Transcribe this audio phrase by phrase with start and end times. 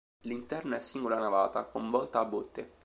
[0.21, 2.69] L'interno è a singola navata con volta a botte.